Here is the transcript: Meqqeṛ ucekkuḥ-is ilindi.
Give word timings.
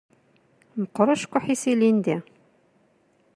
Meqqeṛ 0.79 1.07
ucekkuḥ-is 1.13 1.63
ilindi. 1.71 2.17